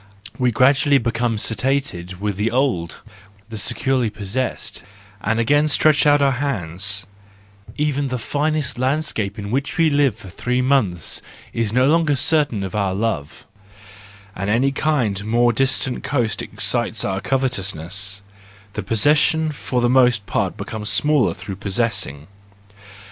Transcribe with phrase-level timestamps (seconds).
[0.39, 3.01] We gradually become satiated with the old,
[3.49, 4.81] the securely possessed,
[5.21, 7.05] and again stretch out our hands;
[7.77, 11.21] even the finest landscape in which we live for three months
[11.53, 13.45] is no longer certain of our love,
[14.35, 18.23] and any kind of more distant coast excites our covetousness:
[18.73, 22.25] the possession for the most part becomes smaller through possessing.